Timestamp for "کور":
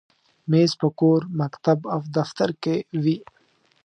0.99-1.21